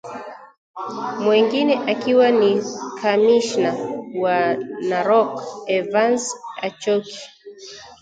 [1.21, 2.51] mwengine akiwa ni
[3.01, 3.71] kamishna
[4.21, 4.37] wa
[4.89, 5.31] Narok
[5.77, 6.27] Evance
[6.67, 7.19] Ochoki